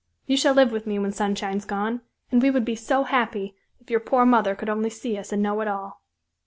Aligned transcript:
You 0.25 0.35
shall 0.35 0.55
live 0.55 0.71
with 0.71 0.87
me 0.87 0.97
when 0.97 1.11
Sunshine's 1.11 1.63
gone; 1.63 2.01
and 2.31 2.41
we 2.41 2.49
would 2.49 2.65
be 2.65 2.75
so 2.75 3.03
happy, 3.03 3.55
if 3.79 3.91
your 3.91 3.99
poor 3.99 4.25
mother 4.25 4.55
could 4.55 4.67
only 4.67 4.89
see 4.89 5.15
us 5.15 5.31
and 5.31 5.43
know 5.43 5.61
it 5.61 5.67
all." 5.67 6.01